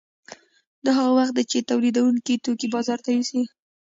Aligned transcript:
دا 0.83 0.91
هغه 0.97 1.11
وخت 1.19 1.33
دی 1.37 1.43
چې 1.51 1.67
تولیدونکي 1.69 2.33
توکي 2.45 2.67
بازار 2.75 2.99
ته 3.05 3.09
یوسي 3.17 3.41